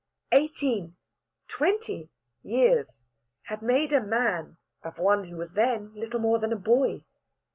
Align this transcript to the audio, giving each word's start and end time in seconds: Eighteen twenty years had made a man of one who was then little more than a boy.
Eighteen 0.31 0.95
twenty 1.47 2.09
years 2.41 3.03
had 3.43 3.61
made 3.61 3.93
a 3.93 4.01
man 4.01 4.57
of 4.81 4.97
one 4.97 5.25
who 5.25 5.37
was 5.37 5.53
then 5.53 5.93
little 5.93 6.19
more 6.19 6.39
than 6.39 6.51
a 6.51 6.55
boy. 6.55 7.03